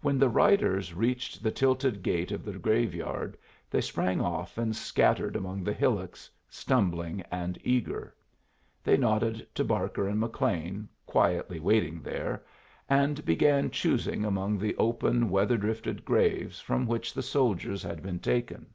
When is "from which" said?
16.60-17.12